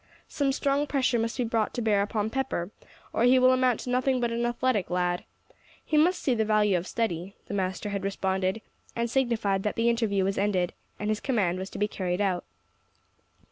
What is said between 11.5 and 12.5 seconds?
was to be carried out.